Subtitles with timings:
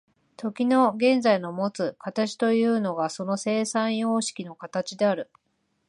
[0.35, 5.29] 時の現在のもつ形というのがその生産様式の形である。